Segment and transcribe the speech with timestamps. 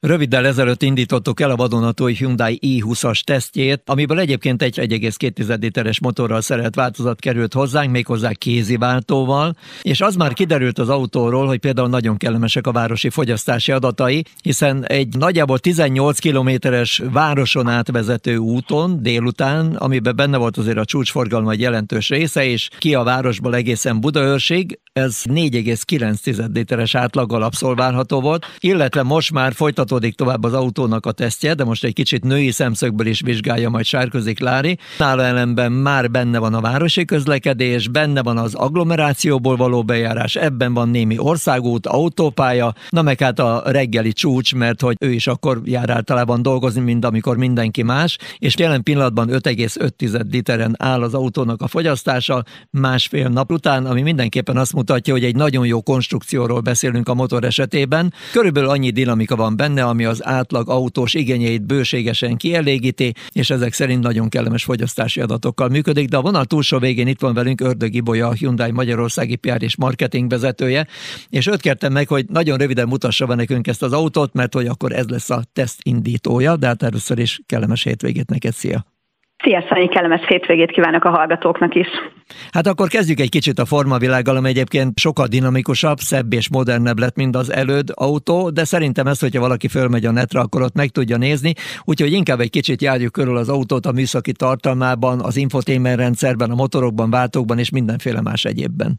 [0.00, 6.40] Röviddel ezelőtt indítottuk el a vadonatúj Hyundai i20-as tesztjét, amiből egyébként egy 1,2 literes motorral
[6.40, 11.88] szerelt változat került hozzánk, méghozzá kézi váltóval, és az már kiderült az autóról, hogy például
[11.88, 19.76] nagyon kellemesek a városi fogyasztási adatai, hiszen egy nagyjából 18 kilométeres városon átvezető úton délután,
[19.76, 24.78] amiben benne volt azért a csúcsforgalma egy jelentős része, és ki a városból egészen Budaörsig,
[24.92, 31.12] ez 4,9 literes átlaggal abszolválható volt, illetve most már folytat folytatódik tovább az autónak a
[31.12, 34.78] tesztje, de most egy kicsit női szemszögből is vizsgálja majd Sárközik Lári.
[34.98, 40.74] Nála ellenben már benne van a városi közlekedés, benne van az agglomerációból való bejárás, ebben
[40.74, 45.60] van némi országút, autópálya, na meg hát a reggeli csúcs, mert hogy ő is akkor
[45.64, 51.62] jár általában dolgozni, mint amikor mindenki más, és jelen pillanatban 5,5 literen áll az autónak
[51.62, 57.08] a fogyasztása másfél nap után, ami mindenképpen azt mutatja, hogy egy nagyon jó konstrukcióról beszélünk
[57.08, 58.12] a motor esetében.
[58.32, 63.72] Körülbelül annyi dinamika van benne, benne, ami az átlag autós igényeit bőségesen kielégíti, és ezek
[63.72, 66.08] szerint nagyon kellemes fogyasztási adatokkal működik.
[66.08, 69.76] De a vonal túlsó végén itt van velünk Ördög Ibolya, a Hyundai Magyarországi PR és
[69.76, 70.86] marketing vezetője,
[71.28, 74.66] és őt kértem meg, hogy nagyon röviden mutassa be nekünk ezt az autót, mert hogy
[74.66, 78.97] akkor ez lesz a teszt indítója, de hát először is kellemes hétvégét neked, szia!
[79.44, 81.86] Szia, Szanyi, kellemes hétvégét kívánok a hallgatóknak is.
[82.50, 87.16] Hát akkor kezdjük egy kicsit a formavilággal, ami egyébként sokkal dinamikusabb, szebb és modernebb lett,
[87.16, 90.88] mint az előd autó, de szerintem ezt, hogyha valaki fölmegy a netre, akkor ott meg
[90.88, 91.52] tudja nézni,
[91.84, 96.54] úgyhogy inkább egy kicsit járjuk körül az autót a műszaki tartalmában, az infotainment rendszerben, a
[96.54, 98.98] motorokban, váltókban és mindenféle más egyébben.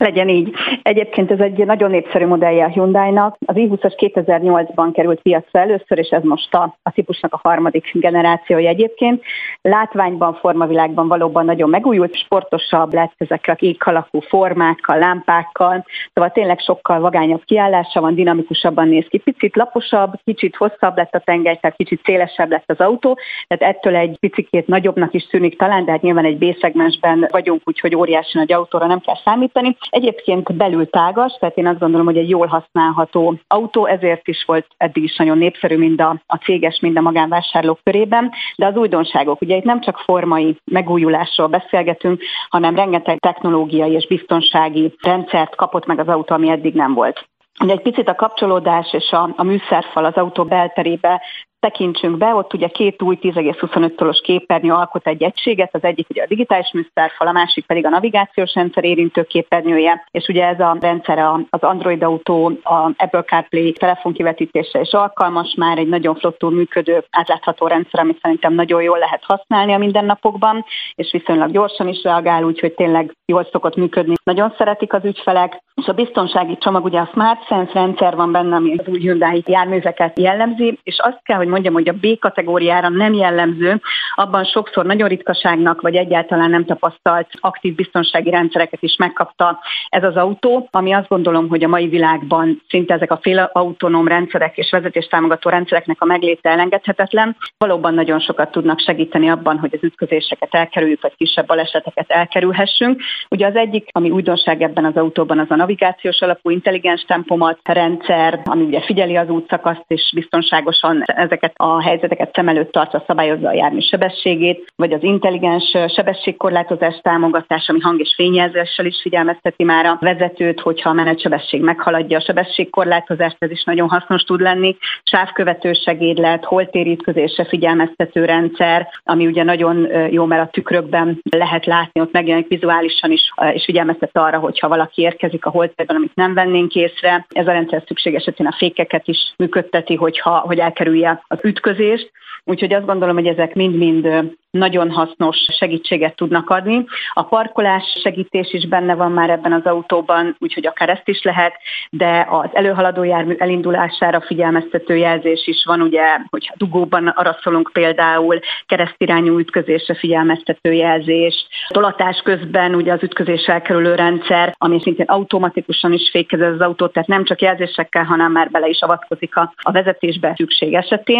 [0.00, 0.54] Legyen így.
[0.82, 3.36] Egyébként ez egy nagyon népszerű modellje a Hyundai-nak.
[3.46, 8.68] Az i20-as 2008-ban került piacra először, és ez most a, a típusnak a harmadik generációja
[8.68, 9.22] egyébként.
[9.60, 15.84] Látványban, formavilágban valóban nagyon megújult, sportosabb lett ezekkel a alakú formákkal, lámpákkal,
[16.14, 19.18] szóval tényleg sokkal vagányabb kiállása van, dinamikusabban néz ki.
[19.18, 23.96] Picit laposabb, kicsit hosszabb lett a tengely, tehát kicsit szélesebb lett az autó, tehát ettől
[23.96, 28.52] egy picikét nagyobbnak is tűnik talán, de hát nyilván egy B-szegmensben vagyunk, úgyhogy óriási nagy
[28.52, 29.76] autóra nem kell számítani.
[29.90, 34.66] Egyébként belül tágas, tehát én azt gondolom, hogy egy jól használható autó, ezért is volt
[34.76, 39.40] eddig is nagyon népszerű mind a, a céges, mind a magánvásárlók körében, de az újdonságok,
[39.40, 45.98] ugye itt nem csak formai megújulásról beszélgetünk, hanem rengeteg technológiai és biztonsági rendszert kapott meg
[45.98, 47.28] az autó, ami eddig nem volt.
[47.62, 51.22] Ugye egy picit a kapcsolódás és a, a műszerfal az autó belterébe
[51.60, 56.22] tekintsünk be, ott ugye két új 10,25 tolos képernyő alkot egy egységet, az egyik ugye
[56.22, 60.76] a digitális műszerfal, a másik pedig a navigációs rendszer érintő képernyője, és ugye ez a
[60.80, 61.18] rendszer
[61.50, 67.66] az Android Auto, a Apple CarPlay telefonkivetítése is alkalmas, már egy nagyon flottul működő, átlátható
[67.66, 72.72] rendszer, amit szerintem nagyon jól lehet használni a mindennapokban, és viszonylag gyorsan is reagál, úgyhogy
[72.72, 74.14] tényleg jól szokott működni.
[74.24, 78.56] Nagyon szeretik az ügyfelek, és a biztonsági csomag ugye a Smart Sense rendszer van benne,
[78.56, 82.88] ami az új Hyundai járműveket jellemzi, és azt kell, hogy mondjam, hogy a B kategóriára
[82.88, 83.80] nem jellemző,
[84.14, 90.16] abban sokszor nagyon ritkaságnak, vagy egyáltalán nem tapasztalt aktív biztonsági rendszereket is megkapta ez az
[90.16, 94.70] autó, ami azt gondolom, hogy a mai világban szinte ezek a fél autonóm rendszerek és
[94.70, 97.36] vezetéstámogató rendszereknek a megléte elengedhetetlen.
[97.58, 103.02] Valóban nagyon sokat tudnak segíteni abban, hogy az ütközéseket elkerüljük, vagy kisebb baleseteket elkerülhessünk.
[103.28, 108.40] Ugye az egyik, ami újdonság ebben az autóban, az a navigációs alapú intelligens tempomat rendszer,
[108.44, 113.48] ami ugye figyeli az útszakaszt, és biztonságosan ezek ezeket a helyzeteket szem előtt tartva szabályozza
[113.48, 119.86] a jármű sebességét, vagy az intelligens sebességkorlátozás támogatás, ami hang- és fényjelzéssel is figyelmezteti már
[119.86, 124.76] a vezetőt, hogyha a menetsebesség meghaladja a sebességkorlátozást, ez is nagyon hasznos tud lenni.
[125.02, 132.12] Sávkövető segédlet, holtérítközésre figyelmeztető rendszer, ami ugye nagyon jó, mert a tükrökben lehet látni, ott
[132.12, 137.26] megjelenik vizuálisan is, és figyelmeztet arra, hogyha valaki érkezik a holtérben, amit nem vennénk észre.
[137.28, 142.10] Ez a rendszer szükség esetén a fékeket is működteti, hogyha, hogy elkerülje az ütközést,
[142.44, 144.08] úgyhogy azt gondolom, hogy ezek mind-mind
[144.50, 146.84] nagyon hasznos segítséget tudnak adni.
[147.12, 151.52] A parkolás segítés is benne van már ebben az autóban, úgyhogy akár ezt is lehet,
[151.90, 159.38] de az előhaladó jármű elindulására figyelmeztető jelzés is van, ugye, hogyha dugóban araszolunk például, keresztirányú
[159.38, 166.40] ütközésre figyelmeztető jelzés, tolatás közben ugye az ütközés elkerülő rendszer, ami szintén automatikusan is fékez
[166.40, 170.74] az autót, tehát nem csak jelzésekkel, hanem már bele is avatkozik a, a vezetésbe szükség
[170.74, 171.19] esetén.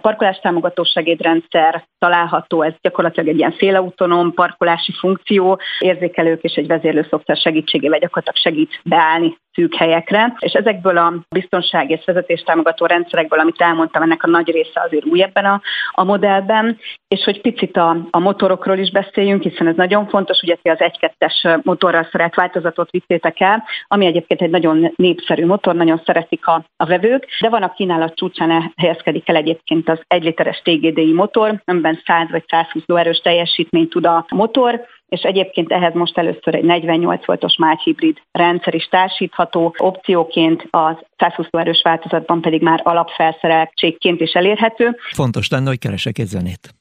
[0.00, 7.06] Parkolás támogató segédrendszer található ez gyakorlatilag egy ilyen félautonóm parkolási funkció, érzékelők és egy vezérlő
[7.10, 13.38] szoftver segítségével gyakorlatilag segít beállni szűk helyekre, és ezekből a biztonság és vezetés támogató rendszerekből,
[13.38, 15.60] amit elmondtam, ennek a nagy része azért új ebben a,
[15.92, 16.78] a modellben,
[17.08, 20.78] és hogy picit a, a motorokról is beszéljünk, hiszen ez nagyon fontos, ugye ti az
[20.80, 26.64] 1-2-es motorral szeret változatot vittétek el, ami egyébként egy nagyon népszerű motor, nagyon szeretik a,
[26.76, 31.62] a vevők, de van a kínálat csúcsán helyezkedik el egyébként az 1 literes TGDI motor,
[31.64, 36.64] amiben 100 vagy 120 lóerős teljesítményt tud a motor, és egyébként ehhez most először egy
[36.64, 44.20] 48 voltos mágy hibrid rendszer is társítható, opcióként az 120 erős változatban pedig már alapfelszereltségként
[44.20, 44.96] is elérhető.
[45.14, 46.74] Fontos lenne, hogy keresek egy zenét.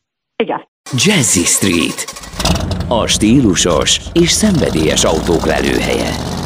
[0.43, 0.67] Igen.
[0.91, 1.99] Jazzy Street.
[2.89, 6.40] A stílusos és szenvedélyes autók lelőhelye.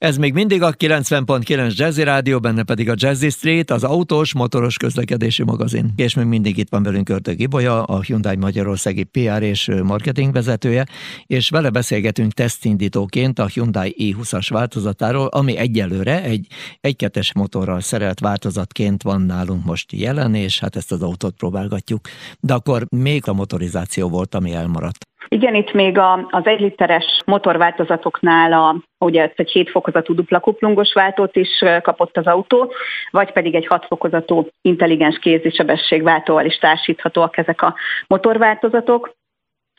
[0.00, 4.76] Ez még mindig a 90.9 Jazzy Rádió, benne pedig a Jazzy Street, az autós, motoros
[4.76, 5.92] közlekedési magazin.
[5.96, 10.86] És még mindig itt van velünk Ördög Ibolya, a Hyundai Magyarországi PR és marketing vezetője,
[11.26, 16.46] és vele beszélgetünk tesztindítóként a Hyundai i20-as változatáról, ami egyelőre egy
[16.80, 22.08] 1 motorral szerelt változatként van nálunk most jelen, és hát ezt az autót próbálgatjuk.
[22.40, 25.09] De akkor még a motorizáció volt, ami elmaradt.
[25.34, 30.40] Igen, itt még a, az egy literes motorváltozatoknál a, ugye ezt egy 7 fokozatú dupla
[30.40, 32.72] kuplungos váltót is kapott az autó,
[33.10, 37.74] vagy pedig egy 6 fokozatú intelligens kézisebességváltóval is társíthatóak ezek a
[38.06, 39.12] motorváltozatok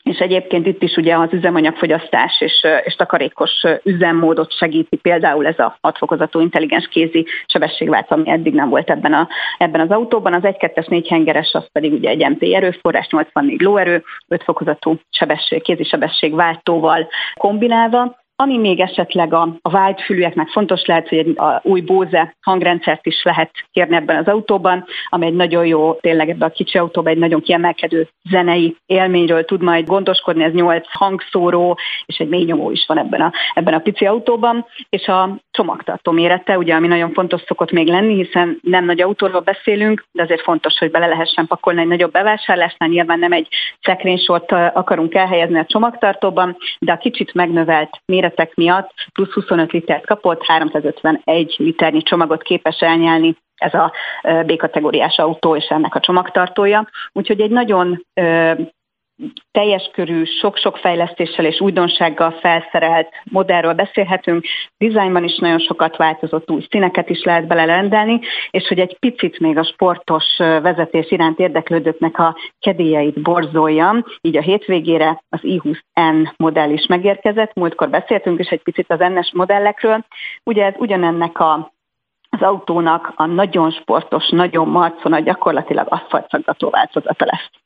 [0.02, 3.50] és egyébként itt is ugye az üzemanyagfogyasztás és, és takarékos
[3.82, 9.28] üzemmódot segíti például ez a hatfokozatú intelligens kézi sebességváltó, ami eddig nem volt ebben, a,
[9.58, 10.34] ebben az autóban.
[10.34, 15.62] Az 1-2-es 4 hengeres az pedig ugye egy MP erőforrás, 84 lóerő, 5 fokozatú sebesség,
[15.62, 18.20] kézi sebességváltóval kombinálva.
[18.42, 23.22] Ami még esetleg a, a vált fülűeknek fontos lehet, hogy a új Bose hangrendszert is
[23.22, 27.18] lehet kérni ebben az autóban, ami egy nagyon jó, tényleg ebben a kicsi autóban egy
[27.18, 32.84] nagyon kiemelkedő zenei élményről tud majd gondoskodni, ez nyolc hangszóró, és egy mély nyomó is
[32.86, 37.40] van ebben a, ebben a pici autóban, és a csomagtartó mérete, ugye, ami nagyon fontos
[37.46, 41.80] szokott még lenni, hiszen nem nagy autóról beszélünk, de azért fontos, hogy bele lehessen pakolni
[41.80, 43.48] egy nagyobb bevásárlásnál, nyilván nem egy
[43.82, 50.06] szekrénysort akarunk elhelyezni a csomagtartóban, de a kicsit megnövelt méret balesetek miatt plusz 25 litert
[50.06, 53.92] kapott, 351 liternyi csomagot képes elnyelni ez a
[54.46, 56.88] B-kategóriás autó és ennek a csomagtartója.
[57.12, 58.06] Úgyhogy egy nagyon
[59.50, 64.44] teljes körű, sok-sok fejlesztéssel és újdonsággal felszerelt modellről beszélhetünk.
[64.78, 68.20] Dizájnban is nagyon sokat változott, új színeket is lehet belerendelni,
[68.50, 74.42] és hogy egy picit még a sportos vezetés iránt érdeklődőknek a kedélyeit borzoljam, így a
[74.42, 77.54] hétvégére az i20N modell is megérkezett.
[77.54, 80.04] Múltkor beszéltünk is egy picit az NS modellekről.
[80.44, 81.72] Ugye ez ugyanennek a
[82.36, 87.61] az autónak a nagyon sportos, nagyon marcona, gyakorlatilag aszfaltszaggató változata lesz.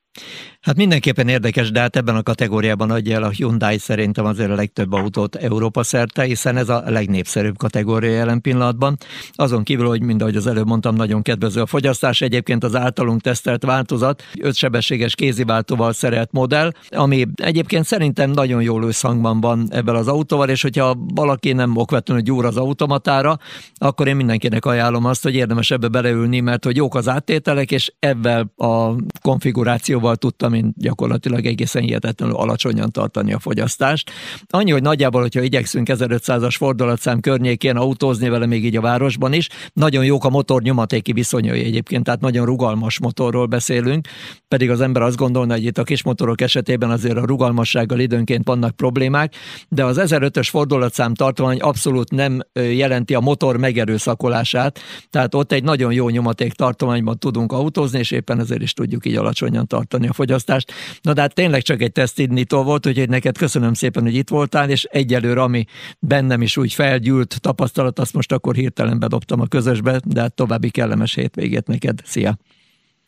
[0.66, 4.54] Hát mindenképpen érdekes, de hát ebben a kategóriában adja el a Hyundai szerintem azért a
[4.54, 8.96] legtöbb autót Európa szerte, hiszen ez a legnépszerűbb kategória jelen pillanatban.
[9.32, 13.20] Azon kívül, hogy mind ahogy az előbb mondtam, nagyon kedvező a fogyasztás, egyébként az általunk
[13.20, 20.08] tesztelt változat, ötsebességes kéziváltóval szerelt modell, ami egyébként szerintem nagyon jól összhangban van ebben az
[20.08, 23.38] autóval, és hogyha valaki nem okvetlenül gyúr az automatára,
[23.74, 27.92] akkor én mindenkinek ajánlom azt, hogy érdemes ebbe beleülni, mert hogy jók az áttételek, és
[27.98, 28.90] ebben a
[29.26, 34.11] konfigurációval tudtam én gyakorlatilag egészen hihetetlenül alacsonyan tartani a fogyasztást.
[34.49, 39.49] Annyi, hogy nagyjából, hogyha igyekszünk 1500-as fordulatszám környékén autózni vele még így a városban is,
[39.73, 44.08] nagyon jók a motor nyomatéki viszonyai egyébként, tehát nagyon rugalmas motorról beszélünk,
[44.49, 48.46] pedig az ember azt gondolna, hogy itt a kis motorok esetében azért a rugalmassággal időnként
[48.46, 49.34] vannak problémák,
[49.69, 54.78] de az 1005-ös fordulatszám tartomány abszolút nem jelenti a motor megerőszakolását,
[55.11, 59.23] tehát ott egy nagyon jó nyomaték tartományban tudunk autózni, és éppen ezért is tudjuk így
[59.23, 60.73] alacsonyan tartani a fogyasztást.
[61.02, 64.70] Na de hát tényleg csak egy tesztindító volt, úgyhogy neked köszönöm szépen, hogy itt voltál,
[64.70, 65.64] és egyelőre, ami
[66.00, 70.70] bennem is úgy felgyűlt tapasztalat, azt most akkor hirtelen bedobtam a közösbe, de hát további
[70.70, 71.99] kellemes hétvégét neked.
[72.04, 72.35] Szia!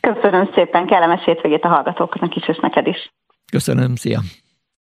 [0.00, 3.12] Köszönöm szépen, kellemes hétvégét a hallgatóknak is, és neked is.
[3.52, 4.20] Köszönöm, szia!